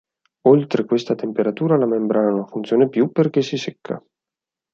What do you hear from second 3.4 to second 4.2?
si secca.